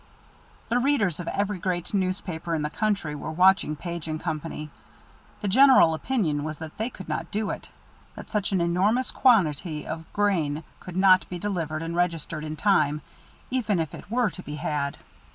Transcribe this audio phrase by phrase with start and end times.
[0.69, 4.71] The readers of every great newspaper in the country were watching Page & Company.
[5.41, 7.69] The general opinion was that they could not do it,
[8.15, 13.03] that such an enormous quantity of grain could not be delivered and registered in time,
[13.51, 14.97] even if it were to be had.